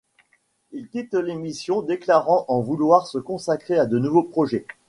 [0.71, 4.65] Il quitte l'émission, déclarant en vouloir se consacrer à de nouveaux projets.